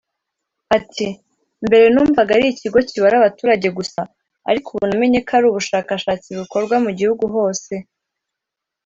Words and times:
Ati 0.77 1.07
“Mbere 1.67 1.85
numvaga 1.93 2.31
ari 2.37 2.45
ikigo 2.49 2.79
kibara 2.89 3.15
abaturage 3.17 3.67
gusa 3.77 4.01
ariko 4.49 4.67
ubu 4.71 4.85
namenye 4.89 5.19
ko 5.27 5.31
ari 5.37 5.45
ubushakashatsi 5.47 6.29
bukorwa 6.39 6.75
mu 6.85 6.91
gihugu 6.99 7.25
hose 7.35 7.73